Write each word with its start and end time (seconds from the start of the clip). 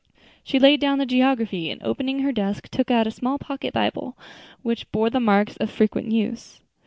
She 0.43 0.57
laid 0.57 0.79
down 0.79 0.97
the 0.97 1.05
geography, 1.05 1.69
and 1.69 1.79
opening 1.83 2.21
her 2.23 2.31
desk, 2.31 2.69
took 2.69 2.89
out 2.89 3.05
a 3.05 3.11
small 3.11 3.37
pocket 3.37 3.71
Bible, 3.71 4.17
which 4.63 4.91
bore 4.91 5.11
the 5.11 5.19
marks 5.19 5.57
of 5.57 5.69
frequent 5.69 6.11
use. 6.11 6.59